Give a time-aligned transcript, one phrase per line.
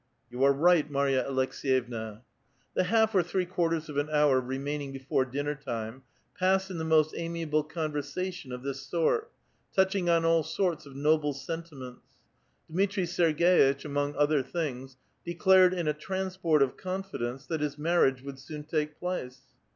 [0.31, 2.21] "You are right, Marya Aleks^yevna."
[2.73, 6.01] The half or three quarters of an hour remaining before dinner time
[6.35, 9.31] passed in the most amiable conversation of this sort,
[9.75, 12.07] touching on all sorts of noble sentiments.
[12.67, 18.23] Dmitri Sergei tch, among other things, declared in a transport of confidence that his marriage
[18.23, 19.41] would soon take place.